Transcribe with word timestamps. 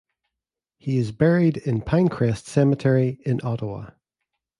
He 0.79 0.97
is 0.97 1.11
buried 1.11 1.57
in 1.57 1.81
Pinecrest 1.83 2.45
Cemetery 2.47 3.19
in 3.23 3.39
Ottawa. 3.43 3.91